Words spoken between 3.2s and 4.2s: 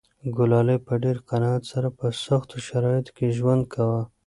ژوند کاوه.